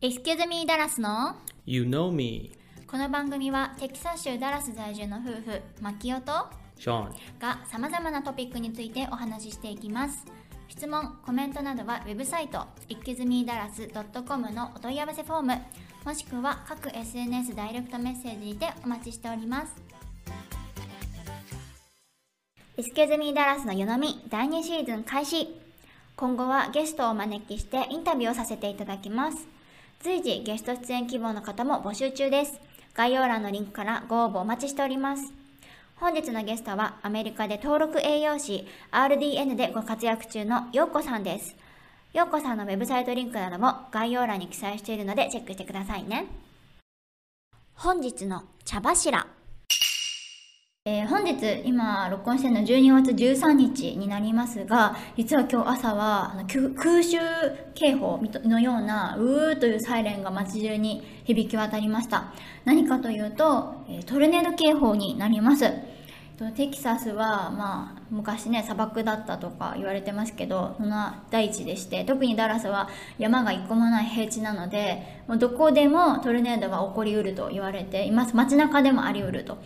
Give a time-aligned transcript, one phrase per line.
[0.00, 1.34] Excuse me ダラスの
[1.66, 2.52] You know me,
[2.86, 6.46] この番組はテキサス州ダラス在住の夫婦マキオと
[6.78, 7.08] Sean.
[7.40, 10.24] がさまざまなトピックについてお話ししていきます。
[10.68, 15.62] 質問コメントなどはウェブサイト excusemedalas.com のお問い合わせフォーム
[16.04, 19.74] もしくは各 SNS ダイレクトメッセージにてお待ちしております。
[22.76, 25.48] Excuse me ダラスの湯飲み第2シーズン開始。
[26.14, 29.46] 今後はゲストをお招きしてインタビューをさせていただきます
[30.00, 32.60] 随時ゲスト出演希望の方も募集中です
[32.94, 35.38] 概要欄のリンクからご応募お待ちしております
[36.00, 41.56] 本日のゲストはアメリカで登録栄養士 RDN でご活躍中のようこさんです。
[42.12, 46.26] ようこさんのウェブサイトリンクなども概要欄に記載しているのでチェックしてくださいね。
[47.74, 49.26] 本日の茶柱。
[50.90, 57.18] えー本日今録音してるの12月13日になりますが実は今日朝はあの空襲
[57.74, 62.32] 警報のようなうーというサイレンが街中に響き渡りました。
[62.64, 65.97] 何かというと、えートルネード警報になります。
[66.38, 79.58] とテキサスは、まあ、昔ね砂漠だったとか言われてますけどそんな大地でして特にダラスは山が一個もない平地なのでもうどこでもトルネードが起こりうると言われています街中でもありうると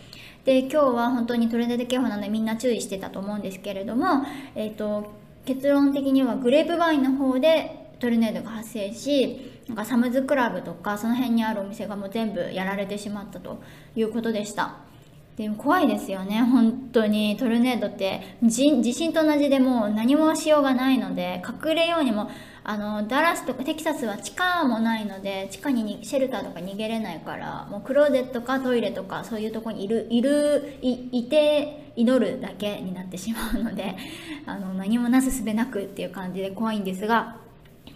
[0.45, 5.13] で今日は本当にトルネード警報なのでみんな注意してたと思うんですけれども、えー、と
[5.45, 13.61] 結論的にはグレープバインの方でトルネードが発生しなんかサムズクラブとかその辺にあるお店がもう全部やられてしまったと
[13.95, 14.92] いうことでした。
[15.37, 22.29] でも怖いですよね本当にトルネードって地震と同じでもう何もしようがないので隠れようにも
[22.63, 33.95] あのダラスとかテキサスは地下もないので地下にシェルターとか逃げれないからもうクローゼットかトイレとかそういうとこにいるいるいいて祈るだけになってしまうので
[34.45, 37.37] あの何もなすすべなくっていう感じで怖いんですが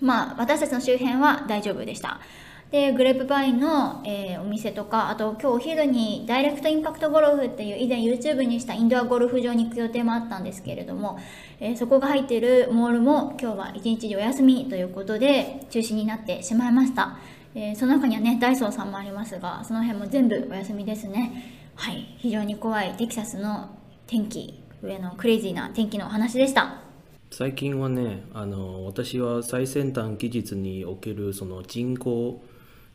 [0.02, 2.20] まあ私たちの周辺は大丈夫でした。
[2.72, 11.20] でグレープバインの、えーお店とかあと今日お昼にダイレクトインパクトゴルフっていう以前 YouTube にしたインドアゴルフ場に行く予定もあったんですけれども、
[11.60, 17.18] えーそこが入ってるモールも今日は一日中お休みということで中止になってしまいました、
[17.56, 21.58] えーその中にはねダイソーさんもありますがその辺も全部お休みですね。
[21.78, 22.16] はい。
[22.18, 23.70] 非常に怖いテキサスの
[24.08, 26.82] 天気上のクレイジーな天気のお話でした。
[27.30, 32.42] 最近はね、あの私は最先端技術におけるその人工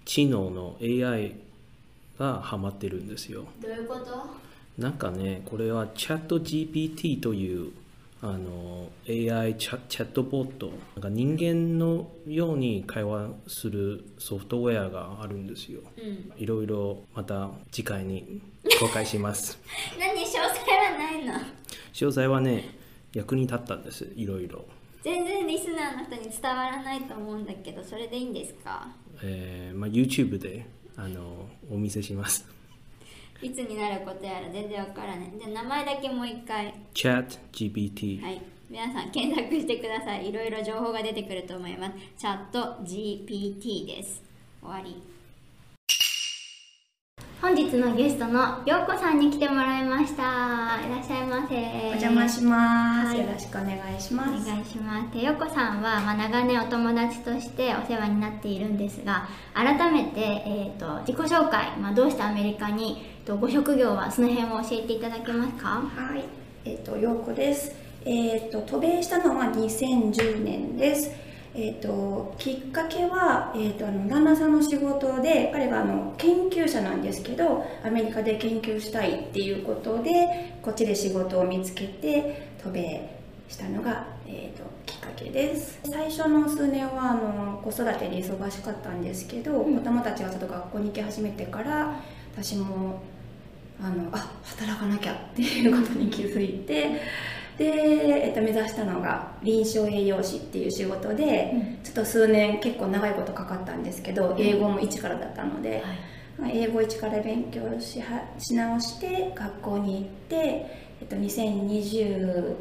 [0.05, 1.35] 知能の AI
[2.19, 3.45] がハマってるんですよ。
[3.61, 4.27] どういうこと？
[4.79, 7.73] なんかね、これはチャット GPT という
[8.23, 15.81] あの AI チャチャットボット、なんか人間のように会話するソフトウェアがあるんですよ。
[15.99, 18.41] うんいろいろまた次回に
[18.81, 19.59] 公開します。
[20.01, 20.21] 何？
[20.21, 20.39] 詳細
[20.71, 21.35] はないの？
[21.93, 22.77] 詳細はね、
[23.13, 24.65] 役に立ったんです、いろいろ。
[25.03, 28.89] 全然リスナーの人に伝わらないと思うんだけどそれでいいんですか？
[29.23, 30.67] えーまあ、YouTube で
[30.97, 32.47] あのお見せします。
[33.41, 35.33] いつになることやら全然わからない。
[35.39, 36.75] じゃあ名前だけもう一回。
[36.95, 38.43] ChatGPT、はい。
[38.71, 40.29] 皆さん検索してください。
[40.29, 41.95] いろいろ情報が出てくると思います。
[42.17, 44.23] チャット GPT です。
[44.63, 44.95] 終わり。
[44.95, 45.03] 本
[47.69, 50.23] 日のゲストのようこさんに来てもらいました。
[50.85, 51.55] いらっしゃいませ。
[51.55, 53.21] お邪魔します、はい。
[53.21, 54.47] よろしくお願いしおます。
[54.47, 55.15] 願いします。
[55.15, 65.69] でよこさんは、まあ、長年お友達としてお世話になっているんですが改めて、えー、と自己紹介、まあ、どうしてアメリカにとご職業はその辺を教えていただけますか？
[65.69, 66.25] はい。
[66.65, 67.75] えっ、と陽子です。
[68.05, 71.11] えっ、と渡米したのは2010年です
[71.55, 83.19] えっ、ときっかけは、えっとあの旦那さんの仕事で彼があの研究者なんですけどアメリカで研究したいっていうことでこっちで仕事を見つけて渡米
[83.49, 85.79] したのが、えー、ときっかけです。
[85.85, 92.01] 最初の数年はあの子育てで忙しかったんですけど、子供たちがちょっと学校に行き始めてから
[92.35, 93.03] 私も
[93.83, 97.03] あのあ働かなきゃっていうことに気づいて
[97.59, 105.83] で、えっと、目指したのが臨床栄養士っていう仕事で、ちょっと数年結構長いことかかったんですけど英語も一からだったので、
[106.39, 110.37] まあ英語一から勉強しはし直して学校に行って、
[111.01, 112.57] えっと、2020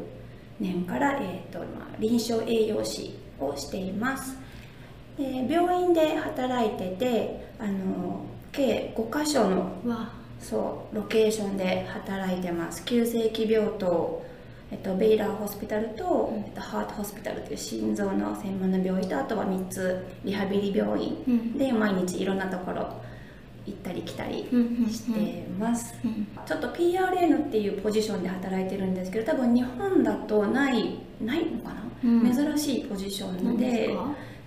[0.60, 4.36] 年から、えっとまあ、臨床栄養士をしています。
[5.16, 10.22] で病院で働いててあの計5箇所のわ。
[10.42, 12.84] そうロケーションで働いてます。
[12.84, 14.24] 急性期病棟、
[14.72, 21.58] えっと、ベイラーホスピタルと、えっと、ハートホスピタルという心臓の専門の病院とあとは3つリハビリ病院うん。
[21.58, 22.88] で毎日いろんなところ
[23.66, 26.26] 行ったり来たりうんうんうんしてます、うん。
[26.46, 32.34] ちょっと PRN っていうポジションで働いてるんですけど多分日本だとないないのかな、うん。
[32.34, 33.94] 珍しいポジション何で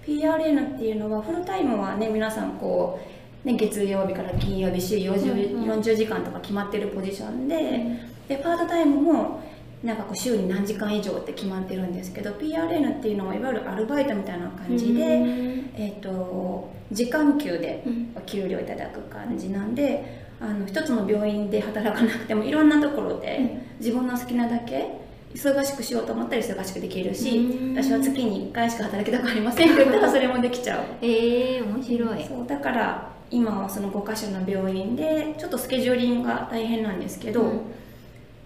[0.08, 3.00] PRN っていうのはフルタイムはね皆さんこ
[3.46, 5.72] う、ね、月曜日から金曜日週 40,、うんうん。
[5.82, 9.40] 40時間とか決まってるポジションで,、でパートタイムも
[9.84, 15.72] なんかこう週に何時間以上って決まってるんですけど PRN っていうのはいわゆるアルバイトみたいな感じで、うん。
[15.76, 27.76] えー、と時間給でうんお給料いただく感じなんであの一つの病院で働かなくてもいろんなところで自分の好きなだけ忙しくしようと思ったら忙しくできるしうん。
[27.76, 30.84] 私は月に1回しか働きたくありませんって言ったら それもできちゃう。
[31.02, 32.24] えー、面白い。
[32.24, 37.62] そうだから今はその5か所の病院でちょっとスケジューリングが大変なんですけど、うん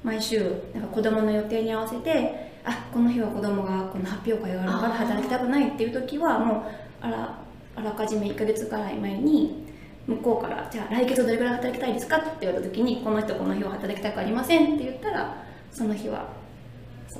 [0.03, 0.39] 毎週
[0.73, 6.61] なんか子供の予定に合わせてあこの日は子供がこの発表会があるから働きたくないっていう時はもう
[7.01, 7.39] あら
[7.75, 9.65] あらかじめ1ヶ月くらい前に
[10.07, 15.35] 向こうから「じゃあ来月どれぐらい働きたいですか?」って言われた時に「この人この日は働きたくありません」って言ったら
[15.71, 16.27] その日は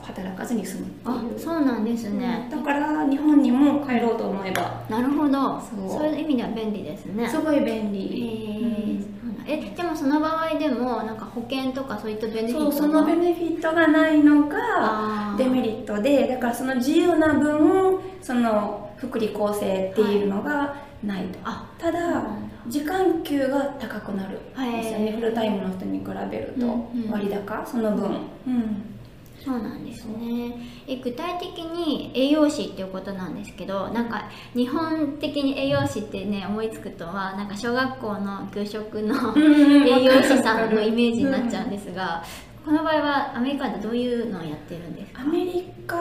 [0.01, 1.39] 働かずに済むってあいう。
[1.39, 4.83] そうなんですね、だから日本にも帰ろうと思えば。
[4.89, 5.59] なるほど。
[5.89, 6.07] そう。
[6.07, 7.27] いう意味では便利ですね。
[7.27, 9.19] すごい便え利、ー
[9.51, 22.24] えでもその場合でもなんか保険とかそういったベネフィットそのベネフィットがないのがデメリットでだからその自由な分その福利厚生っていうのがないと、あただ。
[22.68, 25.07] 時間給が高くなるんですよね。
[25.07, 25.16] へー。
[25.16, 26.66] フルタイムの人に比べると。
[26.66, 27.10] うんうん。
[27.10, 27.66] 割高。
[27.66, 28.12] その分、
[28.46, 28.99] うん
[29.44, 30.53] そうなんですね。
[30.88, 42.24] え具体的に栄養士っていうことなんですけどなんか日本的に栄養士ってね思いつくとはなんか小学校の給食の栄養士さんのイメージになっちゃうんですが、
[42.65, 45.21] この場合はアメリカでどういうのをやってるんですか？
[45.21, 45.97] アメリカ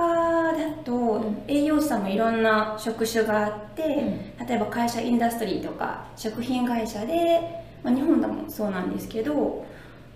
[0.53, 3.83] だと栄養士さんもいろんな職種があって、
[4.47, 7.41] 例えば会社インダストリーとか食品会社で、
[7.85, 9.65] まあ、日本でもそうなんですけど、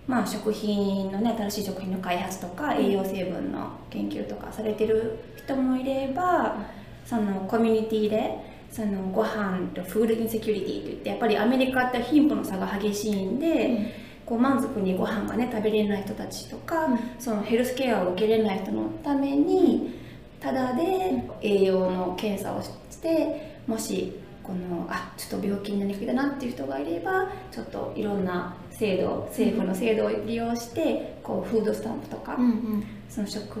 [0.07, 6.57] まあ、食品のね新しい食品の開発とか栄養成分の研究とかされてる人もいれば
[7.05, 13.93] そのコミュニティでそのご飯とフードインセキュリティといってやっぱりアメリカって貧富の差が激しいんで、
[14.25, 16.99] こう満足にご飯がね食べれない人たちとか、うん。
[17.19, 19.93] そのヘルスケアを受けれない人のために
[20.39, 32.83] ただで栄養の検査をしてもしこのあちょっと病気になりかけだなっていう人がいればちょっといろんな制度政府の制度を利用してこうフードスタンプとか、うんうん。
[33.09, 33.59] その食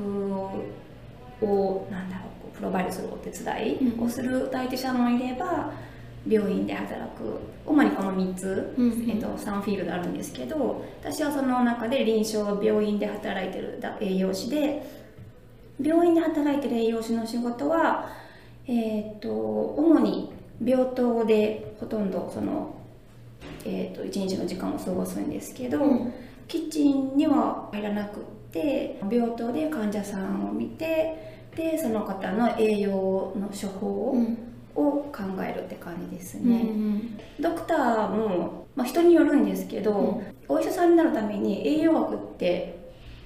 [1.41, 5.71] をなんだろうこうプロバイドするお手伝いをする代理者もいれば
[6.27, 9.09] 病院で働く主にこの3つ、うんうん。
[9.09, 14.83] えっと、3フィールドあるんですけど私はその中で臨床病院で働いてる栄養士で
[15.81, 18.09] 病院で働いてる栄養士の仕事は、
[18.67, 20.31] えっと主に
[20.63, 22.73] 病棟でほとんどその、
[23.65, 26.13] えっと一日の時間を過ごすんですけど、うん。
[26.47, 32.91] キッチンには入らなくって病棟で患者さんを見てでその方の栄養
[33.35, 34.37] の処方うん。
[34.75, 37.19] を考えるって感じですうんうね、ん。
[37.39, 40.23] ドクターも、まあ、人によるんですけど、うん。
[40.47, 42.83] お医者さんになるために栄養学って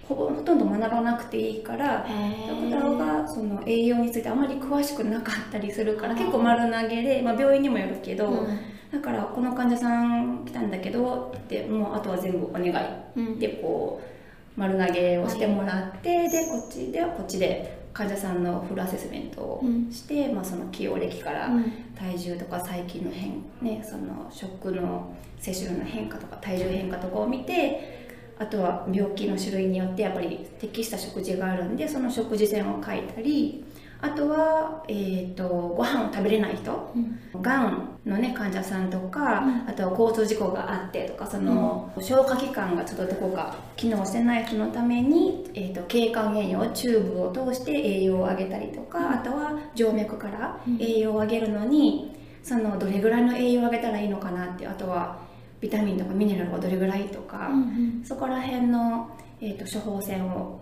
[0.08, 8.60] ほぼほとんど学ばなくていいからへドクーターがその栄養についてあまり詳しくなかったりするから結構丸投げで、まあ、病院にもよるけど、うん
[8.92, 12.74] だからこの患者さん来たんだけどってもうあとは全部お願い。
[13.16, 13.40] うん。
[13.40, 21.72] でこう丸投げをしてもらって、でこっちではこっちで患者さんのフルアセスメントをして、まあ、その起用歴からうん。
[21.98, 28.08] 体重とか細菌の変、ね、その食の摂取量の変化とか体重変化とかを見て
[28.40, 33.66] あとは病気の種類によってやっぱり適した食事があるんでその食事線を書いたり
[34.00, 36.94] あとは、えー、とご飯を食べれない人。
[36.96, 37.42] うん。
[37.42, 39.70] がんの、ね、患者さんとか、うん。
[39.70, 50.78] あとは交通事故があってとかその、消化器官がちょっとどこか機能してない人のために、えー、と経管栄養チューブを通して栄養を上げたりとか、あとは静脈からうん。
[50.82, 55.18] 栄養を上げるのに、そのどれぐらいの栄養を上げたらいいのかなってあとは
[55.60, 58.04] ビタミンとかミネラルがどれぐらいとか、うん。
[58.06, 59.10] そこら辺の、
[59.42, 60.60] えー、と処方箋を、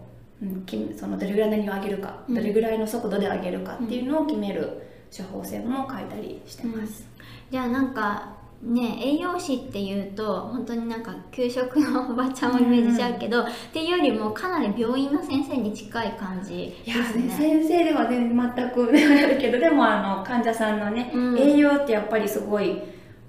[0.98, 2.36] そのどれぐらい何を上げるか、うん。
[2.36, 4.82] どれぐらいの速度で上げるかっていうのを決める
[5.16, 7.08] 処方箋も書いたりしてます。
[7.50, 17.36] じゃあなんかね栄養士っていうと本当になんか給食のおばちゃんをイメージしちゃうけど、っていうよりもかなり病院の先生に近い感じいやですね。
[17.38, 21.38] 先生では全然全くないけどでもあの患者さんのね、うん。
[21.38, 22.82] 栄養ってやっぱりすごい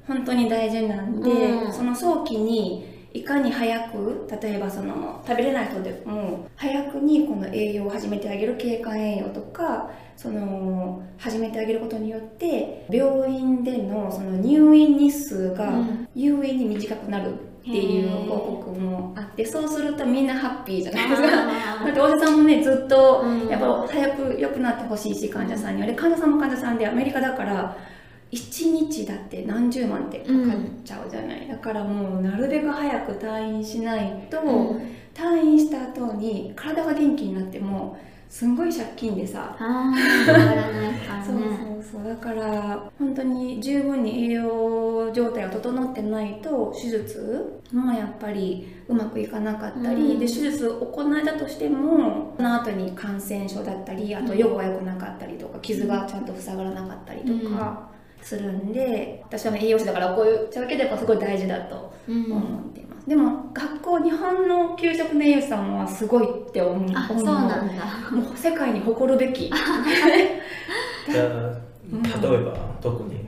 [0.07, 1.73] 本当に大事なんで、うん。
[1.73, 16.09] その早期にいかに早く例えばその食べれない人でも早くにこの栄養を始めてあげる経管栄養とかその始めてあげることによって病院でのその入院日数がうん。
[16.15, 21.29] 有意に短くなるっていう報告もあってそうするとみんなハッピーじゃないですか。
[21.83, 23.49] あ だっておじさんもねずっとうん。
[23.49, 25.87] やっぱ早く良くなってほしいし患者さんには。
[25.87, 27.77] で患者さんも患者さんでアメリカだから
[28.37, 34.97] 1日だって何十万ってかかっちゃうじゃない、だからもうなるべく早く退院しないと、うん。
[35.15, 39.57] 退院した後に体が元気になってもすんごい借金でさ。
[41.27, 41.37] そう
[41.83, 50.19] そうだから本当に十分に栄養状態が整ってないと手術もやっぱりうまくいかなかったり、うん。
[50.19, 62.33] で手術を行えたとしてもその後に感染症だったりあと予後が良くなかったりとか傷がちゃんと塞がらなかったりとかするんで、私は栄養士だからこういうだけでやっぱすごい大事だとうん。
[62.33, 68.11] 思っています、でも学校日本の給食の栄養士さんはすごいって思うあそうなんだ。
[68.11, 69.51] もう世界に誇るべき。
[71.11, 71.61] じゃあ
[72.21, 73.26] 例えば特に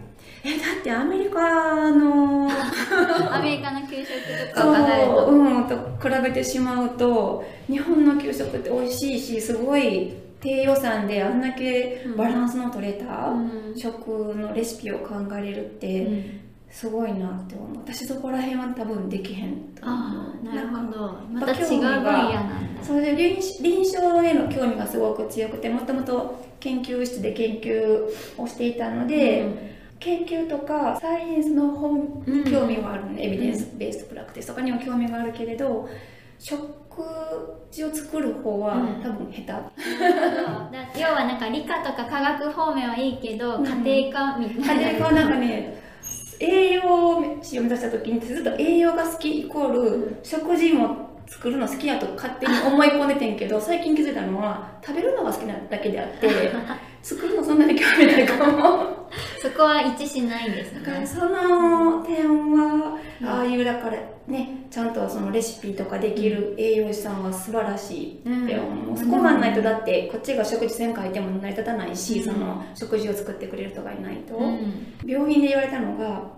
[0.51, 2.49] えだってアメリカの
[3.31, 4.09] アメリカの給食
[4.55, 13.77] とかそううんと比べてしまうと日本の給食って美味しいしすごい低予算であんだけバランスの取れたうん。
[13.77, 16.41] 食のレシピを考えれるっうてん。
[16.71, 17.69] すごいなって思う。
[17.79, 20.49] 私そこら辺は多分できへんあう。
[20.51, 21.15] あなるほど。
[21.33, 22.85] まぱた違う分野なんだ。
[22.85, 28.05] それで臨臨床への興味がすごく強くてもともと研究室で研究
[28.37, 35.89] をしていたので、研究とかサイエンスの本に興味はあるので、エビデンスベースプラクティスとかにも興味があるけれど
[36.39, 36.59] 食
[37.71, 39.03] 事を作る方はうん。
[39.03, 39.71] 多分下手、だ
[40.99, 43.67] 要はなんか理科とか科学方面はいいけど、うん。
[43.85, 44.83] 家庭科みたいな。
[44.83, 45.89] 家庭科はなんかね
[46.41, 46.83] 栄養
[47.43, 56.29] 士を目指した時にずっと栄養が好きイコール食事も作るの好きやと勝手に思い込んでてんけど最近気づいたのは食べるのが好きなだけであって
[57.03, 59.09] 作るのそんなに興味ないかも。
[59.41, 60.81] そこは一致しないんですね。
[60.81, 68.97] だからその点はああいうだからねちゃんとそのレシピとかできる栄養士さんは素晴らしいって思う、うん。
[68.97, 72.25] そこがないとだってこっちが食事せん書いても成り立たないし、うん。
[72.25, 74.95] その食事を作ってくれる人がいないと、うん。
[75.07, 76.37] 病院で言われたのが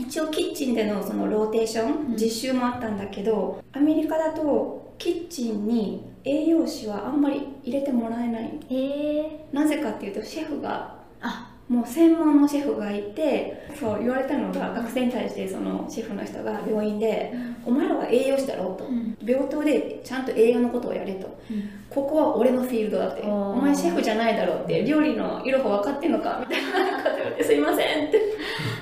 [0.00, 2.16] 一応キッチンでのそのローテーション、うん。
[2.16, 8.60] 実習もあったんだけどアメリカだとキッチンに栄養士はあんまり入れてもらえない。
[8.68, 17.32] えー、なぜかっていうとシェフがあもう専門のシェフがいてそう言われたのが学生に対してそのシェフの人が病院で
[17.64, 18.86] 「お前らは栄養士だろ」うと。
[18.86, 21.28] うん「病棟でちゃんと栄養のことをやれ」と。
[21.48, 28.20] うん「ここは俺のフィールドだ」って「お前シェフじゃないだろ」って「料理のいろは分かってんのか」みたいなこと言われて「すいません」って。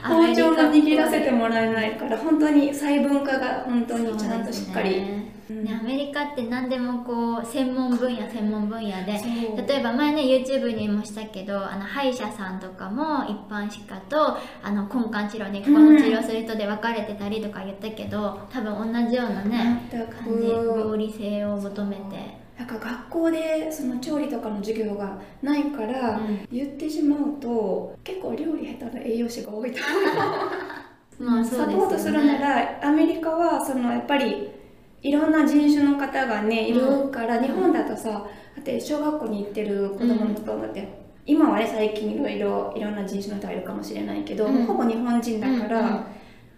[0.02, 5.28] 包丁も握らせてもらえないから本当に細分化が本当にちゃんとしっかり。
[5.52, 9.20] ねねアメリカって何でもこう専門分野専門分野で
[9.66, 22.48] 例えば前ね YouTube にもしたけどあの歯医者さんとかも一般歯科とあの根幹治療ねここの治療する人で分かれてたりとか言ったけど多分同じようなね全感じく合理性を求めて。
[22.58, 26.44] なんか学校でその調理とかの授業がないから、うん。
[26.50, 29.78] 言ってしまうと結構料理下手な栄養士が多いと
[31.18, 31.22] 思う。
[31.22, 31.72] まあそうですよね。
[31.74, 34.50] サポートするならアメリカはそのやっぱり
[35.02, 38.26] いろんな人種の方がねいるから、日本だとさだ
[38.60, 40.88] って小学校に行ってる子供のことだって、
[41.26, 44.66] 今はね最近いろいろいろんな人種の人がいるかもしれないけど、うん。
[44.66, 46.06] ほぼ日本人だから、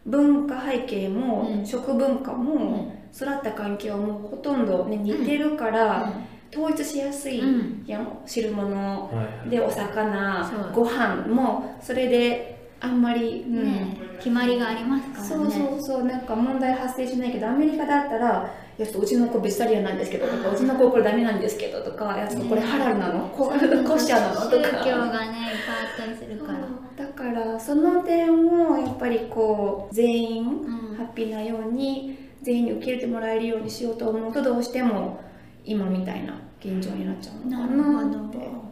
[0.06, 1.66] 文化背景も、うん。
[1.66, 6.12] 食文化も、育った環境もほとんど、ね、似てるから、
[6.52, 7.42] 統一しやすい、
[7.86, 9.50] やもう汁物はい。
[9.50, 10.72] でお魚そう。
[10.72, 13.96] ご飯もそれであんまり、うんね。
[14.18, 15.28] 決まりがありますからね。
[15.28, 16.04] そうそうそう。
[16.04, 24.84] なんか問題発生しないけどアメリカだったら「いやちょっとうちの子ベジタリアンなんですけど」とか「うちの子これダメなんですけど」とか「いやちょっとこれハラルなの、こコシャなの」と宗か。
[24.84, 26.58] 教がねいっぱいあったりするから。
[26.96, 30.80] だからその点をやっぱりこう全員うん。
[31.00, 35.18] ハッピーなように全員に受け入れてもらえるようにしようと思うとどうしても
[35.64, 38.36] 今みたいな現状になっちゃうのかなって。
[38.38, 38.69] だって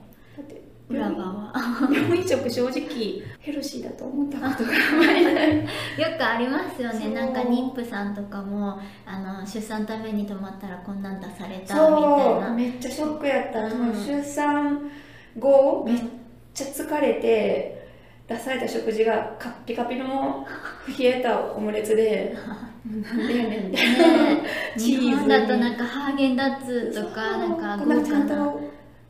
[0.89, 1.53] 裏側
[1.93, 5.67] 病院食正直ヘルシーだと思ったことがあんまりないよ
[6.17, 7.11] くありますよね。
[7.11, 12.41] なんか妊婦さんとかもあの出産ために泊まったらこんなん出されたみたいそう。
[12.41, 13.93] なめっちゃショックやった、うん。
[13.93, 14.91] 出産
[15.39, 15.99] 後めっ
[16.55, 17.89] ちゃ疲れて
[18.27, 20.47] 出された食事がカッピカピの
[20.99, 22.35] 冷えたオムレツで
[22.89, 24.43] なんでやねんみたいな、ね
[24.75, 24.79] え。
[24.81, 25.01] チーズ。
[25.01, 28.55] 日本だとなんかハーゲンダッツとかなんか豪華な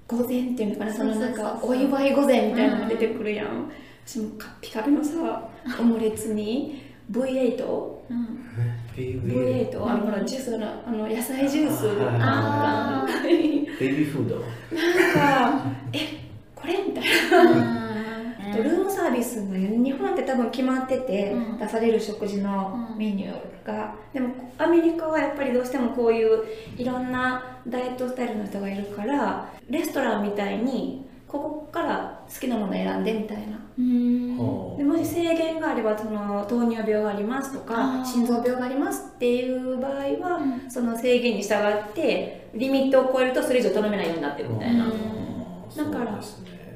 [0.09, 3.71] と午前っていうのかなそのなんかお祝い午前みたいなのが出てくるやん、
[4.07, 5.49] 私もカッピカピのさ
[5.79, 8.45] オムレツに V8 うん、
[8.97, 13.23] V8 あのほらジュースのあの野菜ジュースのあなんか。
[13.79, 15.63] ベイビーフードなんか
[15.93, 16.19] え
[16.55, 17.88] これみたいな
[18.57, 21.59] ルームサービスも日本って多分決まっててうん。
[21.59, 22.99] 出される食事のうん。
[22.99, 26.45] メニューが、でもアメリカはやっぱりどうしてもこういう
[26.77, 33.59] いろんなダイエットスタイルの人がいるからレストランみたいにここから好きなもの選んでみたいな。
[33.79, 34.37] うん。
[34.39, 38.05] はでもし制限があればその糖尿病がありますとあかー。
[38.05, 40.71] 心臓病がありますっていう場合は、うん。
[40.71, 45.93] その制限に従ってリミットを超えるとそれ以上頼めないようになってるみたいな、うん。
[45.93, 46.19] だから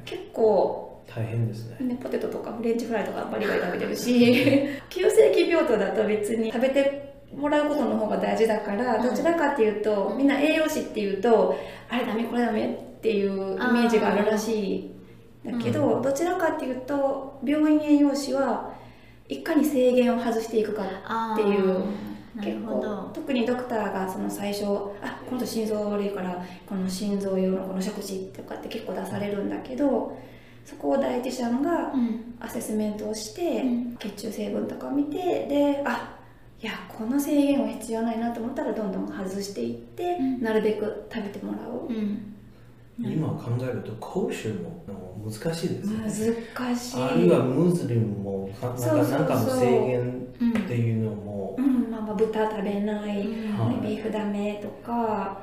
[0.05, 0.82] 結構
[1.15, 1.87] 大変ですね。
[1.87, 11.57] ね、ポテトとかフレンチフライとかバリバリ食べてるし 急性期病棟だと別に食べてもらうことの方が大事だから、うんどちらかっていうとみんな栄養士っていうと
[11.89, 14.93] あれダメこれダメっていうイメージがあるらしい。
[15.45, 18.71] だけど、どちらかっていうと病院栄養士は
[19.29, 21.83] いかに制限を外していくかあっていう
[22.41, 24.65] 結構特にドクターがその最初
[25.03, 30.17] あこの人心臓が悪いからこの心臓用のこの食事とかって結構出されるんだけど
[30.65, 32.35] そこを第一者がうん。
[32.41, 33.97] アセスメントをして、うん。
[33.97, 36.19] 血中成分とかを見てであ
[36.61, 40.43] いやこの制限は必要ないなと思ったらどんどん外していって、うん。
[40.43, 42.35] なるべく食べてもらおう、うん。
[42.99, 44.85] 今考えると講習も
[45.25, 46.35] 難しいですね。
[46.57, 47.03] 難しい。
[47.03, 51.91] あるいはムスリムもかなんかなんかの制限うんっていうのもうん。
[51.91, 53.77] まあ、まあ豚食べない、うんはい。
[53.81, 55.41] ビーフダメとか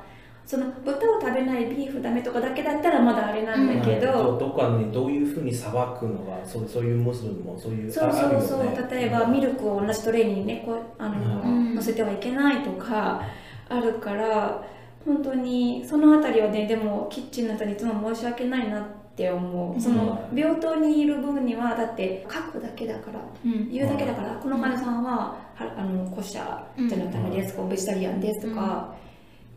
[0.50, 8.88] その豚を食べないビーフダメとかだけだったらまだあれなんだけど、どどこかにどういうふうに裁くのがそうそういうムスリムもそういうそうそうそう、ね。
[8.90, 11.74] 例えばミルクを同じトレーにねこうあの、うん。
[11.76, 13.22] 乗せてはいけないとか
[13.68, 14.66] あるから
[15.04, 19.80] 本当にそのあたりはねでもキッチンの人にいつも申し訳ないなって思う。
[19.80, 23.70] そのうん病棟にいる分にはだって書くだけだからうん。
[23.70, 25.12] 言うだけだから、この患者さんは
[25.54, 28.96] はあのコシャじゃなくてダメですとかベジタリアンですとか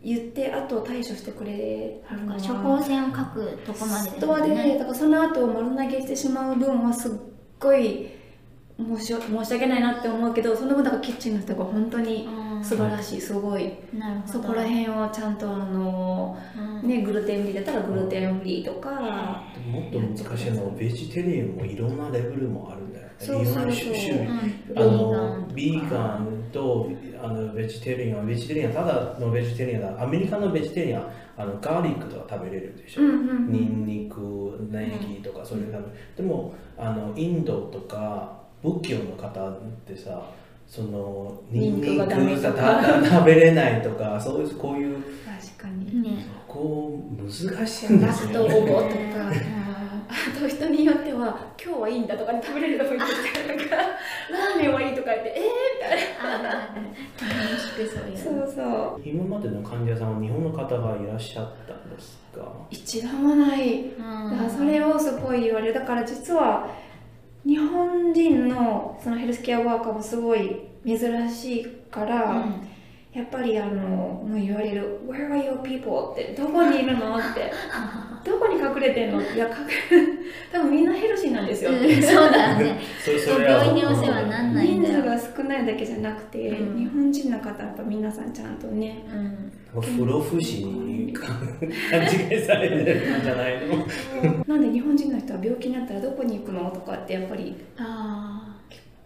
[0.04, 7.12] 言ってあと対処してくれはるのは処方箋を書くとこまでです人はよねだからその後丸投げしてしまう分はすっ
[7.60, 8.10] ごい
[8.78, 13.74] 申し申し訳ないなって思うけどその分だからキッチンの人が本当にうん素晴らしいすごい。
[14.26, 16.38] そこら辺をちゃんとあの
[16.84, 16.88] うん。
[16.88, 19.44] ねグルテンフリーだったらグルテンフリーとか。
[19.70, 23.14] もっと難しいのはベジタリアンもいろんなレベルもあるんだよね。
[23.20, 23.64] そうそうそう。
[23.64, 24.80] いろんな種種類うん。
[24.80, 26.90] あのビーガンと
[27.22, 30.04] あのベジタリアンベジタリアンただのベジタリアンだ。
[30.04, 33.52] アメリカのベジタリアンあのガーリックとか食べれるでしょ、うんうんうん。
[33.52, 35.82] ニンニクネギとかそういうの、
[36.16, 40.22] でもあのインドとか仏教の方ってさ
[40.74, 42.82] そのニンニクがダメとか。
[42.82, 44.96] たた食べれないとかそういうこういう
[45.56, 46.02] 確かに。
[46.02, 46.26] ね。
[46.48, 48.66] こう難しいんですよラストオボとか。
[48.66, 49.32] うん。
[50.10, 53.76] あと人によっては今日はいいんだとかで食べれるとこ行ってなんか。
[53.76, 55.42] ラーメンはいいとか言ってえ
[56.20, 56.82] あるある
[57.22, 59.02] 楽しくそういうー、そうそう。
[59.08, 62.52] 今までの患者さんは日本の方がいらっしゃったんですか？
[62.72, 63.80] 一度もない。
[63.80, 64.32] うん。
[64.32, 65.74] だからそれをすごい言われる。
[65.76, 66.68] だから実は
[67.46, 72.46] 日本人のそのヘルスケアワーカーもすごい珍しいから、
[73.12, 77.52] やっぱりあのもう言われる「Where are your people?」って「どこにいるの?」って
[78.24, 79.52] 「どこに隠れてんの?」いや隠
[80.00, 80.08] れ
[80.52, 82.80] 多分みんなヘルシーなんですよ、うんそうだね。
[83.48, 86.78] 病院にお世話になんないん人だよ数が少ないだけじゃなくて、うん。
[86.78, 89.04] 日本人の方やっぱ皆さんちゃんとね
[89.76, 89.82] うん。
[89.82, 91.30] 不老不死に勘
[91.62, 94.46] 違いされてるんじゃないの？
[94.48, 98.56] なんで日本人の人は病気になったらどこに行くのとかってやっぱり、あ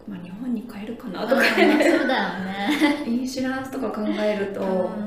[0.06, 1.42] まあ、日本に帰るかなあとか。
[1.42, 2.06] そうだよね。
[3.06, 4.64] インシュランスとか考えると、う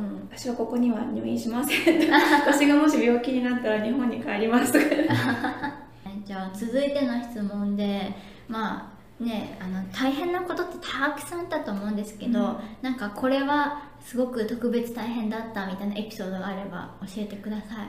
[0.08, 2.10] ん私はここには入院しません。
[2.42, 4.86] 私がもし病気になったら日本に帰りますとか。
[6.26, 8.14] じゃあ続いての質問で
[8.48, 12.56] まあねあの大変なことってたくさんあったと思うんですけど、うん。
[12.82, 17.88] なんかこれはすごく特別大変だったみたいなエピソードがあれば教えてください。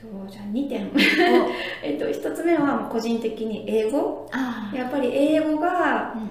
[0.00, 0.90] とじゃあ2点。
[1.82, 4.28] えっと1つ目は個人的に英語。
[4.32, 6.30] ああ、やっぱり英語がうん。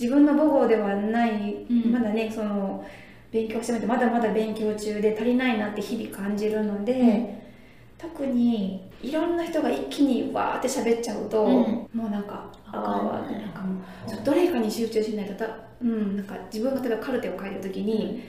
[0.00, 1.92] 自分の母語ではない、うん。
[1.92, 2.84] まだねその
[3.32, 7.28] 勉強してみてまだまだ勉強中で足りないなって日々感じるので、うん。
[7.98, 11.52] 特にいろんな人が一気にわーって喋っちゃうと、うん。
[11.94, 13.40] もうなんかあわかんない。
[13.40, 13.80] ーなんかも
[14.24, 18.22] どれかに集中しないとだ、うん、なんか自分が例えばカルテを書いた時に、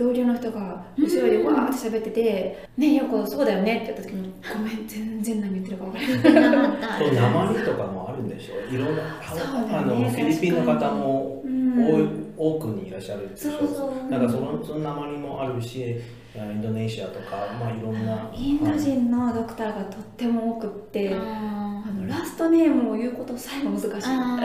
[0.00, 5.98] 同僚の人が後ろでわーって喋ってて「ねえよこそうだよね」って言った時に「ごめん全然何言ってるか分か
[6.40, 9.38] らない」 そう 鉛とかもあるんでしょいろんな、そう
[9.70, 14.10] だあのねフィリピンの方もうん多くにいらっしゃるでしょそうそう。
[14.10, 16.00] なんかそのその鉛もあるし
[16.34, 18.30] インドネシアとか、まあ、いろんな。
[18.34, 24.08] インド人のドクターがとっても多くって、ああのラストネームを言うことさえも難しい。
[24.08, 24.36] あ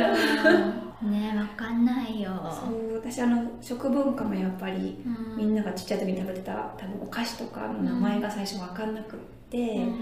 [1.04, 2.32] ねわかんないよ。
[2.52, 5.38] そう私あの食文化もやっぱりうん。
[5.38, 9.96] みんながちっちゃい時に食べてた多分お菓子とかの名前が最初分かんなくって、うん。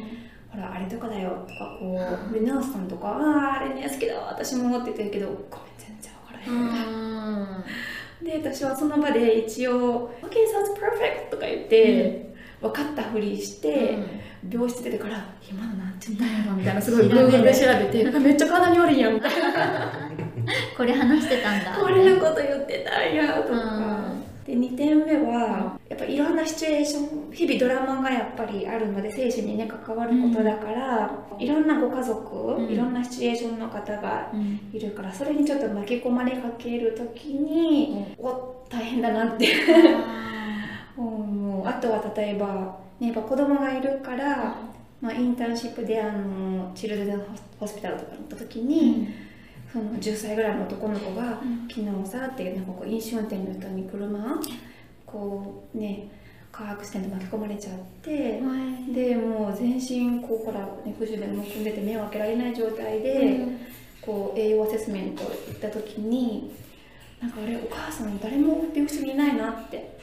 [0.49, 5.39] ほらあれとかだよとかこうでナースさんとかあああれね好きだわ私もって言ってるけどごめん
[5.79, 7.12] 全然分からへん、うん
[8.21, 13.97] で私はその場で一応「OK sounds perfect」とか言って、分かったふりして、
[14.49, 19.91] 病室出てから「今のなんて言ったんやろ」みたいなすごい調べる Google で調べて「めっちゃ体に悪いやん」みたいな。
[20.75, 21.77] これ話してたんだ。
[21.79, 24.02] これのこと言ってたんやとか、うん
[24.45, 32.69] で2点目はやっぱいろんなシチュエーション日々ドラマがやっぱりあるので生死にね関わることだから、いろんなご家族、うん。
[32.69, 34.59] いろんなシチュエーションの方がうん。
[34.73, 39.47] いるからそれにちょっと巻き込まれかける時に、お大変だなって
[40.97, 41.67] 思う。
[41.67, 44.55] あとは例えば、ね、やっぱ子供がいるから、
[45.01, 47.21] まあ、インターンシップであのチルドレン
[47.59, 49.07] ホスピタルとかに行った時に、
[49.73, 54.39] その10歳ぐらいの男の子がうん「昨日さ」ってなんかこう飲酒運転の人に車
[55.05, 56.07] こうね
[56.51, 58.39] カーアクシデント巻き込まれちゃって、
[58.93, 63.39] でもう全身こうほら、ね、不自でむくんでて目を開けられない状態で、
[63.99, 66.53] こう栄養アセスメント行った時に
[67.19, 69.97] なんかあれお母さん誰も病室にいないなって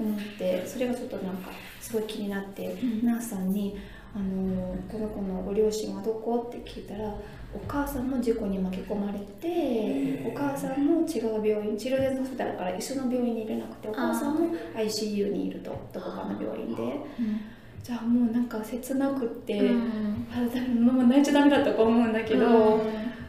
[0.00, 3.06] 思ってそれがちょっとなんかすごい気になって、ん。
[3.06, 3.78] ナースさんに
[4.14, 7.14] あの「この子のご両親はどこ?」って聞いたら
[7.54, 16.82] お母さんも事故に巻き込まれてお母さんも違う病院チルドレンズホスピタルから一緒の病院に入れなくてお母さんも ICU にいるとどこかの病院で。
[17.82, 19.58] じゃあもうなんか切なくって、
[20.30, 22.80] あだもう泣いちゃダメだとか思うんだけど、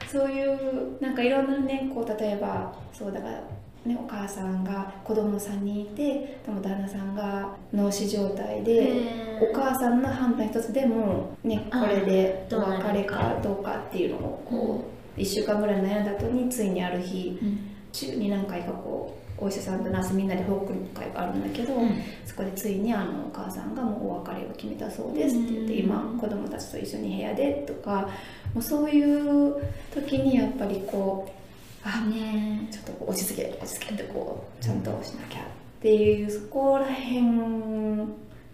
[0.06, 3.42] そういうなんかいろんなねこう例えばそうだから、
[3.86, 14.86] ね、お母さんが子供3人いてでも旦那さんが脳死状態で、お母さんの判断一つでも、ね、これでお別れかどうかっていうのをこ
[15.18, 17.40] う、1週間ぐらい悩んだ後についにある日
[17.92, 21.74] 週に何回かこうお医者さんとナースみんなで報告会があるんだけど、
[22.26, 25.80] そこでついにあのお母さんがもうお別れを決めたそうですって言って、うん。
[25.80, 28.10] 今子供たちと一緒に部屋でとか
[28.54, 29.56] もうそういう
[29.94, 31.39] 時にやっぱりこうあ
[32.10, 35.44] ねちょっとこう落ち着け落ち着けってこうちゃんとしなきゃっ
[35.82, 37.22] ていうそこら辺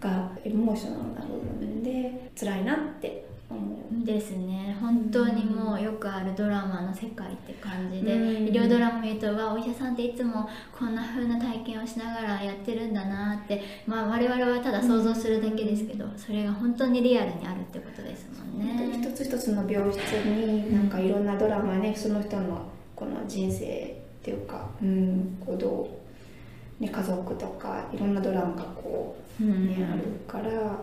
[0.00, 3.76] がエモーショナルな部分で辛いなって思う。
[4.04, 18.98] ですね本当にもうよくあるドラマの世界って感じで、うん医療ドラマ見るとわお医者さんっていつもこんな風な体験をしながらやってるんだなって、まあ、我々はただ想像するだけですけど、それが本当にリアルにあるってことですもんね。
[18.98, 25.88] 一つ一つの病室になんかいろんなドラマねその人のこの人生っていうか、うん、こうど
[26.80, 29.68] う、ね、家族とかいろんなドラマがこううん。
[29.68, 30.78] ね、あるから、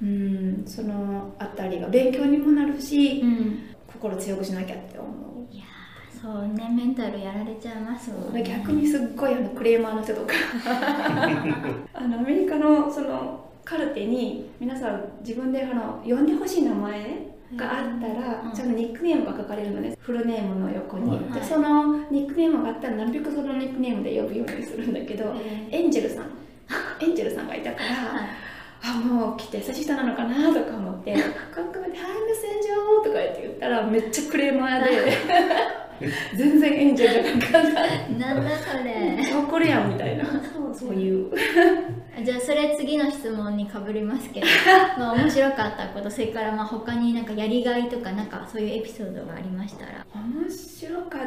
[0.00, 3.58] うん、そのあたりが勉強にもなるし、うん。
[3.92, 5.54] 心強くしなきゃって思う。
[5.54, 8.42] いやーそうねメンタルやられちゃいますもんね。
[8.42, 10.34] 逆にすっごいあのクレーマーの人とか。
[11.94, 18.52] あのアメリカのそのカルテに皆さん自分であの呼んでほしい名前があったら、うん。
[18.52, 19.96] ちゃんとニックネームが書かれるのね。
[20.00, 21.32] フルネームの横に、はい。
[21.32, 25.34] でそのニックネームがあったらなるべくそのニックネームで呼ぶようにするんだけど、
[25.70, 26.30] エンジェルさん。
[27.00, 28.28] エンジェルさんがいたから、はい。
[28.80, 31.12] あもう来て優しい人なのかなとか思って
[31.52, 32.18] 「カンカンで「ハン
[32.62, 35.12] ジャー」とか言って言ったらめっちゃクレーマーで
[36.36, 38.12] 全然エンジェルじゃなかった。
[38.12, 39.18] なんだそれ。
[39.34, 40.24] 怒るやんみたいな。
[40.72, 41.32] そういう
[42.24, 44.46] じゃあそれ次の質問にかぶりますけど
[44.98, 50.06] まあ面白かったことそれからまあ他になんかやりがいとかなんかそういうエピソードがありましたら。
[50.14, 51.20] 面白かっ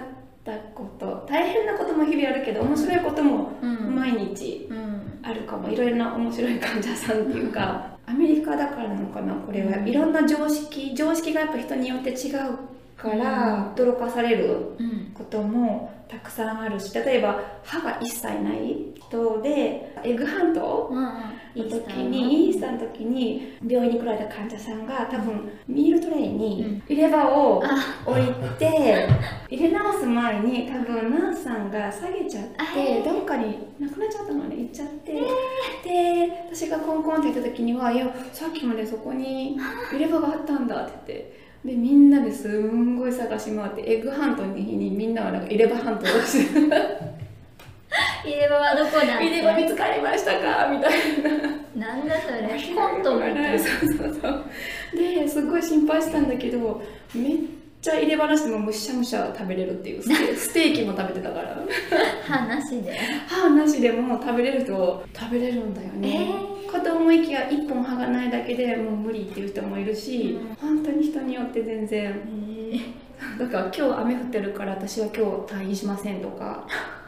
[0.43, 1.25] たこと。
[1.29, 3.95] 大変なことも日々あるけど面白いこともうん。
[3.95, 5.19] 毎日うん。
[5.23, 5.69] あるかも。
[5.69, 9.77] いろいろな面白い患者さんっていうかアメリカだからなのかなこれは。
[9.77, 9.87] うん。
[9.87, 12.57] いろんな常識常識がやっぱ人によって違う
[13.01, 15.11] から驚かされるうん。
[15.13, 20.89] こともたくさんあるし例えば歯が一切ない人でエッグハント
[21.55, 27.63] の時にイースターの時に病院に来られた患者さんが多分ミールトレイに入れ歯を
[28.05, 28.25] 置い
[28.57, 29.07] て
[29.49, 34.55] 入れ直す前に多分ナースさんが下げちゃってどっかになくなっちゃったのね。
[34.57, 39.57] 行っちゃって、で私がコンコンって言った時には「いやさっきまでそこに
[39.91, 41.40] 入れ歯があったんだ」って言って。
[41.63, 46.59] でみんなですんごい探し回ってエッグハントの日にみんなはなんか入れ歯ハントをして
[48.23, 50.67] 入れ歯はどこだ入れ歯見つかりましたか？
[50.71, 50.91] みたい
[51.75, 51.87] な。
[51.95, 52.75] なんだそれ。
[52.75, 54.43] コントみたいなそうそうそう。
[54.95, 56.81] ですごい心配したんだけど
[57.13, 57.37] めっ
[57.81, 61.57] ちゃ入れ話でもむしゃむしゃ食べれるっていうステ ステーキも食べてたから。
[62.27, 62.97] 歯なしで。
[63.27, 66.29] 歯なしでも食べれる人食べれるんだよね、
[66.71, 72.13] かと思いきや1本歯がないだけでもう無理っていう人もいるし、本当に人によって全然。
[73.37, 76.65] だから今日雨降ってるから私は今日退院しませんとか。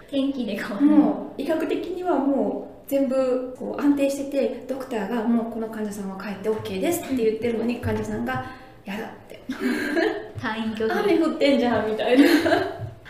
[0.10, 0.86] 天気で変わる。
[0.86, 8.46] もう医学的にはも全部こう安定しててドクターがもうこの患者さんは帰って OK ですって言ってるのに患者さんが
[8.86, 9.42] 「やだ」って
[10.38, 12.28] 「退院拒雨否降ってんじゃん」みたいな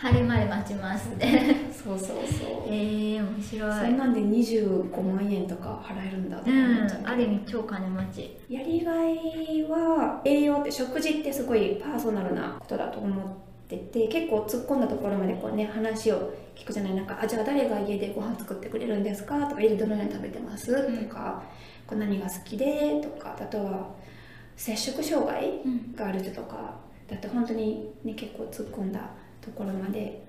[0.04, 1.08] 晴れまで待ちます。
[1.08, 1.26] って
[1.72, 2.18] そうそうそう。
[2.68, 3.72] えー、面白い。
[3.72, 8.36] そんなんで25万円とか払えるんだと思っちゃう、んある意味超金持ち。
[8.50, 13.26] やりがいは栄養って食事ってすごいパーソナルなことだと思っ
[13.66, 16.94] てて結構突っ込んだところまでこうね話を聞くじゃない。
[16.94, 20.98] なんかあじゃあ誰が家でご飯作ってくれるんですかとか家でどのように食べてます、うん。
[21.08, 21.42] とか
[21.86, 23.00] こう何が好きで？
[23.02, 23.88] とかあとは
[24.54, 25.94] 摂食障害うん。
[25.96, 26.74] がある人とか
[27.08, 29.00] だって本当にね結構突っ込んだ
[29.44, 30.24] ところまで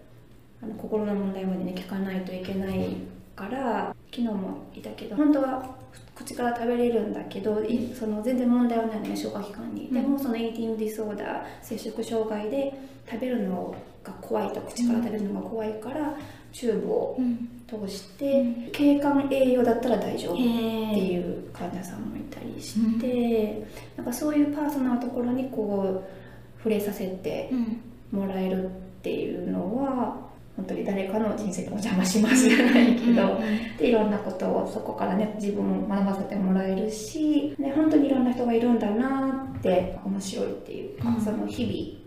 [0.61, 2.95] あの心の問題までね聞かないといけない
[3.35, 5.75] から昨日もいたけど本当は
[6.15, 9.93] 口から食べれるんだけどいその全然問題はないのね消化器官に、うん。
[9.93, 12.73] でもそのイーティングディソーダー摂食障害で
[13.09, 16.15] 食べるのが怖いと口から食べるのが怖いから、
[16.53, 27.81] チューブをうん通して、経管栄養だったら大丈夫っていう患者さんもいたりして、なんかそういうパーソナルなところにこう触れさせてうん。
[28.11, 28.69] もらえる
[29.05, 30.17] っていうのは
[30.55, 33.39] 本当に誰かの人生にお邪魔しますじゃないけど、
[33.77, 41.21] でいろんなことをそこからね自分も学ばせてもらえるし、ね、本当にいろんな人がいるんだなって面白いっていうか、うん。
[41.21, 41.99] その日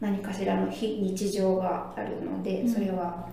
[0.00, 2.70] 々何かしらの非日常があるのでうん。
[2.70, 3.28] それは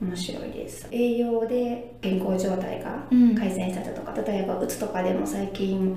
[0.00, 0.88] 面白いです。
[0.90, 3.34] 栄養で健康状態がうん。
[3.36, 5.96] 改善した人とか例えばうつとかでも最近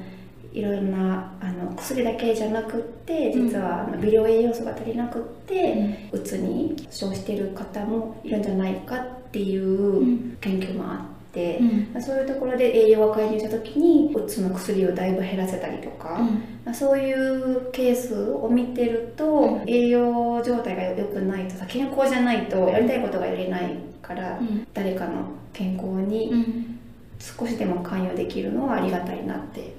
[0.57, 10.37] いろんなあの薬だけじゃなくって実はあの微量栄養素が足りなくって、うつに症してる方もいるんじゃないかっていううん。
[10.41, 10.95] 研究もあ
[11.29, 11.67] って、うん。
[11.93, 16.19] まあそういうところで栄養が介入した時にうつの薬をだいぶ減らせたりとか、
[16.65, 19.69] まあそういうケースを見てると、うん。
[19.69, 24.65] 栄養状態が良くないとさ健康じゃないとやりたいことがやれないから、うん。
[24.73, 26.79] 誰かの健康にうん。
[27.19, 29.75] 少しでも関与できるのはありがたいなって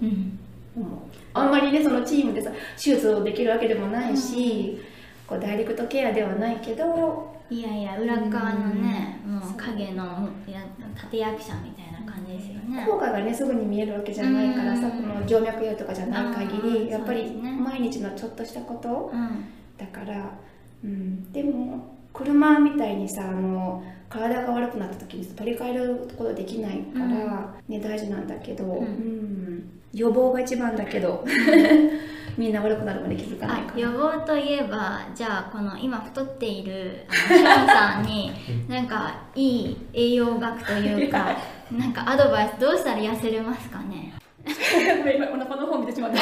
[1.35, 4.81] あんまりねそのチームでさ手術をできるわけでもないし、
[5.27, 10.65] こうダイレクトケアではないけどいやいや裏側のねもそうう影のや
[11.03, 12.85] 立役者みたいな感じですよね。
[12.87, 15.03] 効果がねすぐに見えるわけじゃないからさ、うん。
[15.03, 19.45] この静脈炎とかじゃない限りやっぱり毎日のちょっとしたことうん。
[19.79, 20.31] だから、
[20.85, 28.69] うん、でも車みたいにさあの体が悪くなった時に取り替えることできないから、ね、大事なんだけど、ん。
[28.69, 31.25] うん予防が一番だけど
[32.37, 33.75] みんな悪くなるまで気づかないから。
[33.75, 38.33] あ予防といえばじゃあこの今太っているあのショーンさんに
[38.69, 41.37] なんかいい栄養学というか
[41.73, 44.13] なんかアドバイスどうしたら痩せれますかね？
[44.47, 46.19] 今お腹の方見てしまった。
[46.19, 46.21] い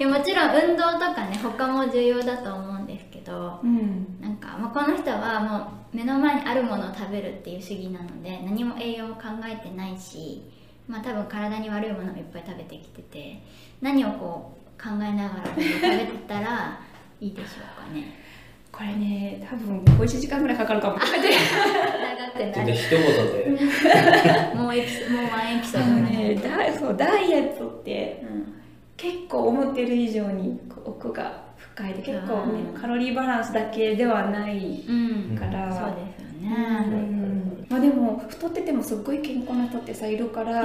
[0.00, 4.18] やもちろん運動とかね他も重要だと思うんですけどうん。
[4.20, 5.58] なんか、まあ、この人はも
[5.92, 10.42] う目の前にあるものを食べるっていう主義なので何も栄養も考えてないし、
[10.88, 13.42] まあ、多分体に悪いものもいっぱい食べてきてて
[13.80, 15.64] 何をこう考えながら食べ
[16.06, 16.80] てたら
[17.20, 17.46] いいでしょ
[17.78, 18.28] うかね。
[18.70, 28.54] これね多分小1時間ぐらいかかるかも長くちょっとなる一言で、 もうエピソもうワンエピソあードぐらい、のねダイそうダイエットってうん
[28.96, 34.92] 結構思ってる以上に奥が深いで結構ねうんカロリーバランスだけではないう
[35.32, 37.66] ん、から、そうですね、ん。
[37.68, 40.62] まあでも太っててもすっごい健康な人ってさいるから、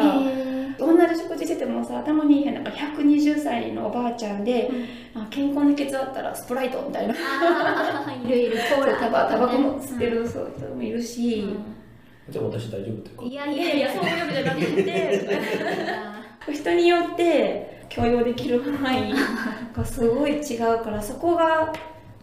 [0.78, 4.70] 同じ食事しててもさたまになんか120歳のおばあちゃんで、
[5.14, 7.14] あ健康の秘訣だったらスプライトみたいな。
[8.24, 8.58] いるいる。
[8.76, 11.66] コーラタバタバコも吸ってうるそう人もいるし、ん。
[12.30, 16.14] じゃあ私大丈夫ってかいやいいやいややいやそういうわけじゃなくて。
[16.52, 19.14] 人によって許容できる範囲
[19.74, 21.72] がすごい違うからそこが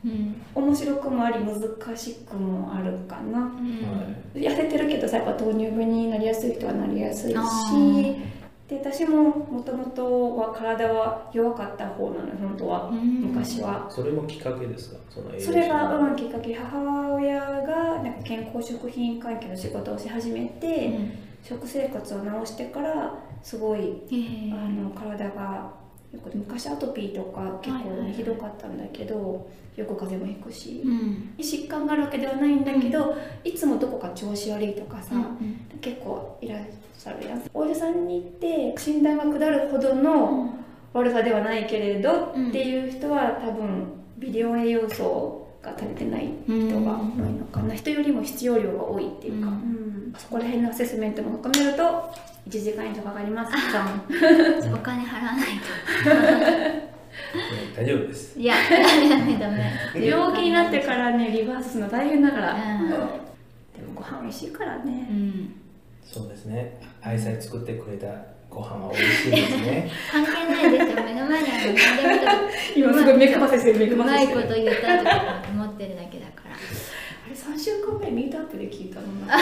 [0.05, 3.39] うん面白くもあり難しくもあるかな。
[3.39, 3.45] うん。
[3.45, 7.37] はい痩せてるけどさやっぱ糖尿病になりやすい人はなりやすいし
[8.69, 12.89] で私ももともとは体は弱かった方なの本当は。
[12.89, 13.23] うん。
[13.23, 13.89] 昔は。
[13.91, 15.01] それもきっかけですか？
[15.11, 16.55] その栄養それが、うん、きっかけ。
[16.55, 21.01] 母親がなんか健康食品関係の仕事をし始めて、
[21.43, 24.03] 食生活を直してからすごい
[24.53, 25.73] あの体が
[26.13, 31.35] 昔アトピーとか結構ひどかったんだけど、よく風邪もひくし、うん。
[31.39, 36.65] 疾患があるわけではないんだけど、いつもどこか調子悪いとかさ、うん結構いらっ
[36.99, 38.31] しゃるやんお医者さんに行っ
[38.73, 40.55] て診断が下るほどの
[40.93, 42.49] 悪さではないけれど、うん。
[42.49, 43.87] っていう人は多分
[44.19, 49.55] 微量栄養素が足りてない人が多いのかな、人よりも必要量が多いっていうか、うん。
[49.55, 51.83] うんそこら辺のアセスメントも含めると
[52.49, 53.53] 1時間以上かかります。
[54.73, 55.47] お金払わない
[57.77, 58.35] 大丈夫です。
[58.35, 62.91] といやダメダメ病気になってからねリバースするの大変だから、うん。
[62.91, 63.05] でも
[63.95, 65.07] ご飯美味しいからね。
[65.11, 65.55] うん。
[66.05, 66.81] そうですね。
[67.03, 68.09] 愛妻作ってくれた
[68.49, 69.91] ご飯は美味しいですね。
[70.11, 71.05] 関係ないですよ。
[71.05, 72.33] 目の前にある何でも
[72.77, 75.11] 今すごい目くばせしてる目うくばまいこせしてると言ったとか。
[75.21, 75.40] 思
[75.81, 76.55] ってるだけだから。
[76.55, 76.59] あ
[77.29, 79.07] れ3週間前ミートアップで聞いたの？
[79.27, 79.39] な あ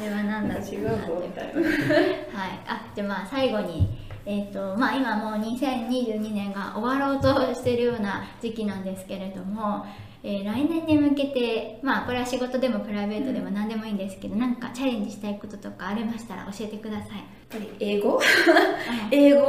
[0.00, 3.88] れは何だ違うぞみたいなはい、あじゃあまあ最後に、
[4.24, 9.84] えーとまあ、今もう2022年が終わろうとしているような時期なんですけれども、
[10.22, 17.10] えー来年に向けて、まあ、これは仕事でもプライベートでも何でもいいんですけど、なんかチャレンジしたいこととかありましたら教えてください。
[17.10, 18.20] やっぱり英語？
[19.10, 19.40] 英語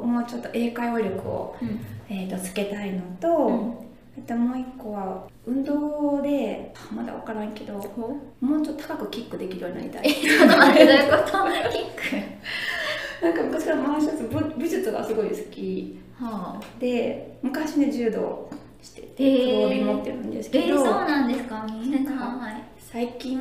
[0.00, 1.80] をもうちょっと英会話力を、うん。
[2.08, 3.52] えー、とつけたいのと、う
[3.82, 3.85] ん
[4.18, 7.74] あともう一個は運動であまだ分からんけど
[8.40, 10.02] もうちょっと高くキックできるようになりたい。
[10.08, 11.32] どういうこと？
[11.70, 12.26] キッ
[13.22, 15.98] なんか昔からマーシャル武美術がすごい好き。
[16.18, 16.60] クはあ。
[16.80, 18.48] で昔ね柔道
[18.82, 21.66] してて黒帯持ってるんですえー、けど、そうなんですか？
[21.70, 22.12] みんな。
[22.12, 23.38] はい最近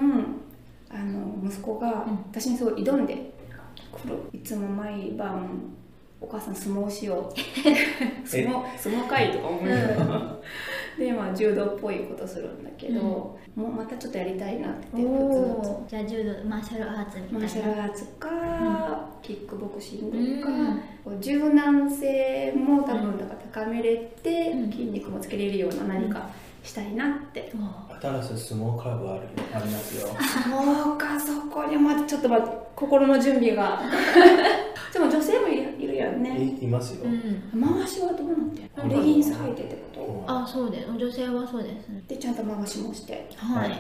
[0.90, 1.94] あの息子がうん。
[2.32, 3.14] 私にすごい挑んで
[4.04, 5.48] くるいつも毎晩
[6.22, 7.32] お母さん相撲しよう。
[7.32, 7.42] って
[8.26, 9.76] 相撲相撲かいとか思うよ、
[10.98, 14.88] でまあ柔道っぽいことするんだけど、もうまたちょっとやりたいなって。
[15.88, 17.40] じゃあ柔道マーシャルアーツ通みたいな。
[17.40, 18.30] マーシャルアーツか、
[19.22, 20.50] キックボクシングか、
[21.06, 21.22] うん。
[21.22, 24.72] 柔軟性も多分だから高めれて、うん。
[24.72, 26.30] 筋肉もつけれるような何か
[26.64, 27.52] したいなって。
[28.02, 29.24] 新しい相撲クラブある？
[29.24, 30.08] よありますよ。
[30.08, 33.82] そうかそこにまたちょっと待って心の準備が。
[34.94, 35.65] でも女性もい
[35.96, 36.58] るいるやんね。
[36.62, 37.06] いいますよ。
[37.06, 37.62] うん。
[37.62, 40.88] 回しはどうなってレギンス履いてってこあそうです。
[40.90, 42.08] 女性はそうです。
[42.08, 43.30] でちゃんと回しもして。
[43.36, 43.80] はい、はい。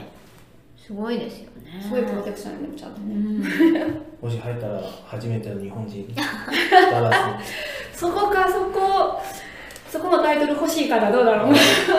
[0.78, 1.82] すごいですよね。
[1.82, 3.01] すごいプロテクションでもちゃんと。
[3.01, 3.39] ね、うん。
[4.21, 6.13] もし入ったら初めての日本人。
[7.93, 9.21] そこかそこ。
[9.95, 11.54] そこのタイトル欲しいからどうだろう。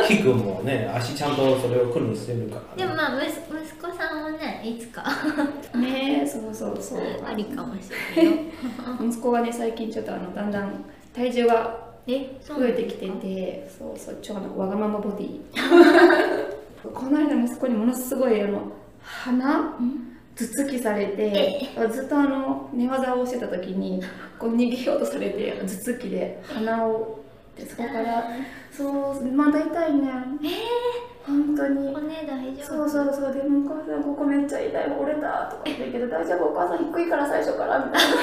[0.06, 2.66] キックもね、足ちゃんとそれを訓練してるから、ね。
[2.76, 3.40] でもまあ息息
[3.80, 5.02] 子さんはねいつか
[6.40, 7.00] そうそうそう。
[7.24, 8.42] ありかもしれないよ。
[9.08, 15.40] 息子がね最近ちょっとあのだんだん体重が増えてきててそうそうちょうどわがままボディ。
[16.94, 18.62] この間息子にものすごいあの
[19.00, 24.02] 鼻ん頭突きされてずっとあの寝技をしてた時に
[24.38, 27.20] こう逃げようとされて頭突きで鼻を
[27.56, 28.24] でそこから
[28.70, 30.10] そうまだ痛いね
[30.44, 31.92] え本当に。
[31.92, 32.64] 骨大丈夫？
[32.64, 33.34] そうそうそう。
[33.34, 34.92] でもお母さんここめっちゃ痛い。
[34.98, 36.46] 折れたとか言ってるけど大丈夫。
[36.46, 37.78] お母さん低いから最初から。
[37.84, 38.16] みたいな。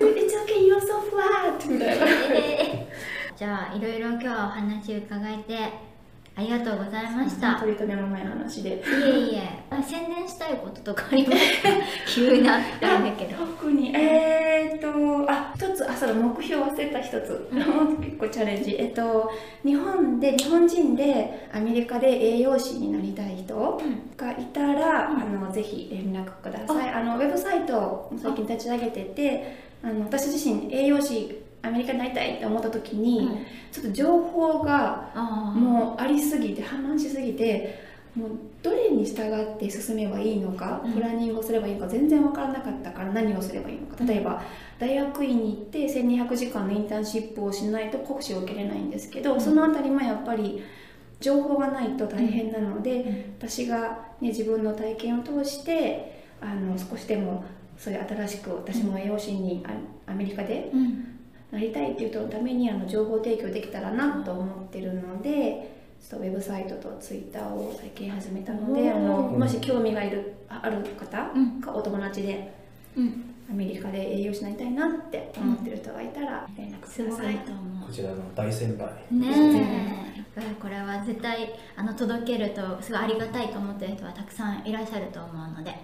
[0.20, 1.58] It's okay you're so flat.
[1.68, 5.89] みたいなえーじゃあいろいろ今日はお話伺えて
[6.40, 7.56] ありがとうございました。
[7.56, 8.70] 取り留めのない話で。
[8.70, 9.62] いえいえ。
[9.68, 11.68] あ宣伝したいこととかありますか
[12.08, 13.36] 急なあれだけど。
[13.44, 13.94] 特に。
[13.94, 17.46] えー、っとあ一つあそうだ目標忘れた一つ。
[17.52, 18.74] もう結構チャレンジ。
[18.78, 19.30] えっと
[19.62, 23.82] 日本で日本人でアメリカで栄養士になりたい人
[24.16, 26.88] がいたら、あのぜひ連絡ください。
[26.88, 35.12] あのウェブサイトを最近立ち上げててあの私自身栄養士アメリカになりたいって思った時に、うんちょっと情報が
[35.54, 37.78] もうありすぎて氾濫しすぎて
[38.14, 38.30] もう
[38.62, 40.92] どれに従って進めばいいのか、うん。
[40.92, 44.04] プランニングをすればいいのか全然分からなかったから何をすればいいのか。
[44.04, 44.42] 例えば、
[44.78, 49.40] 大学院に行って1200時間のインターンシップをしないと国試を受けれないんですけど、うん。
[49.40, 50.62] そのあたりもやっぱり
[51.20, 53.24] 情報がないと大変なので、うん。
[53.38, 57.44] 私が、ね、自分の体験を通してあの少しでも
[57.78, 59.64] そういう新しく私も栄養士に
[60.06, 61.19] あアメリカでうん
[61.50, 71.60] なりたいっていう人のためにあの情報提供できたらなと思ってるのでちょっとウェブサイトとツイッターを最近始めたのであのもし興味がいるあある方うん。
[71.60, 72.52] がお友達で
[72.96, 73.24] うん。
[73.50, 77.34] アメリカで栄養士になりたいなって思ってる人がいたら連絡ください。
[77.34, 78.88] いと思こちらの大先輩。
[79.12, 79.26] うね
[80.36, 80.54] え。
[80.60, 85.74] これは絶対あの届けるとすごいありがたいと思ってる人はたくさんいらっしゃると思うので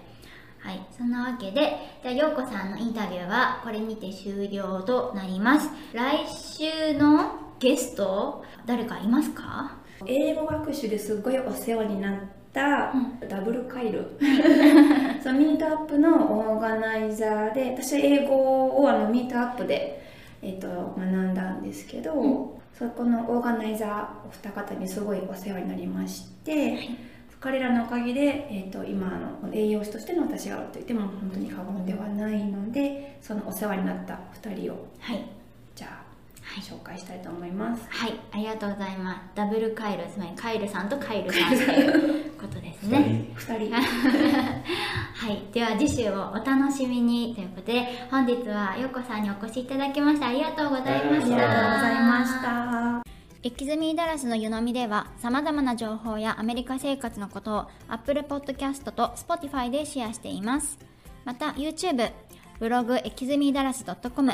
[0.59, 5.69] はいそんなわけでじゃあ陽子さんのインタビューはこれにて終了となります。
[5.93, 9.77] 来週のゲスト誰かいますか？
[10.05, 12.19] 英語学習ですごいお世話になっ
[12.53, 12.93] た
[13.27, 14.17] ダブルカイル、
[15.23, 20.03] そのミートアップのオーガナイザーで私は英語をあのミートアップで、
[20.41, 22.47] えっと学んだんですけど、うん。
[22.77, 26.77] そこのオーガナイザーお二方にすごいお世話になりまして、
[27.39, 35.23] 彼らのおかげで、えっと今の栄養士としての私があると言っても本当に過言ではないのでそのお世話になった二人をはい。
[35.75, 36.07] じゃあ
[36.41, 37.85] はい紹介したいと思います。
[37.89, 38.13] はい。
[38.31, 39.21] ありがとうございます。
[39.35, 43.29] ダブルカイルつまりカイルさんとカイルさんということですね。
[43.35, 43.73] 二人。
[45.17, 51.03] はい、では次週をお楽しみにということで本日はようこさんにお越しいただきましてありがとうございました。
[51.15, 52.41] ありがとうございまし
[53.03, 53.16] た
[53.47, 53.77] ありがとうございました。
[53.77, 60.77] エキズミーダラスの湯飲みでは様々な情報やアメリカ生活のことを Apple Podcast と Spotify でシェアしています。
[61.23, 62.11] また YouTube、
[62.59, 64.33] ブログエキズミーダラス .com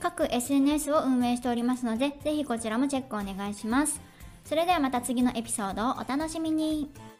[0.00, 4.00] 各 SNS を運営しておりますのでぜひこちらもチェックお願いします。
[4.44, 7.11] それではまた次のエピソードをお楽しみに。